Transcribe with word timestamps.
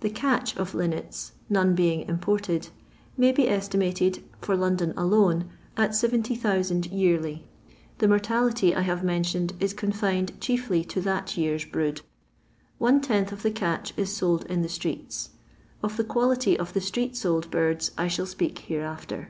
The 0.00 0.10
"catch" 0.10 0.56
of 0.56 0.74
linnets— 0.74 1.30
none 1.48 1.76
being 1.76 2.00
imported 2.08 2.70
may 3.16 3.30
be 3.30 3.48
estimated, 3.48 4.20
for 4.40 4.56
London 4.56 4.92
alone^ 4.94 5.44
at 5.76 5.94
70,000 5.94 6.86
yearly. 6.86 7.44
The 7.98 8.08
mortality 8.08 8.74
I 8.74 8.80
hare 8.80 9.00
mentioned 9.04 9.52
is 9.60 9.72
confined 9.72 10.32
chiefly 10.40 10.82
to 10.86 11.00
that 11.02 11.36
year's 11.36 11.64
brood. 11.64 12.00
One 12.78 13.00
tenth 13.00 13.30
of 13.30 13.44
the 13.44 13.52
catch 13.52 13.96
is 13.96 14.12
sold 14.12 14.44
in 14.46 14.62
the 14.62 14.68
streets. 14.68 15.30
Of 15.84 15.96
the 15.96 16.02
fvality 16.02 16.56
of 16.56 16.72
the 16.72 16.80
street^old 16.80 17.48
birds 17.52 17.92
I 17.96 18.08
shall 18.08 18.26
speak 18.26 18.66
btreafter. 18.68 19.28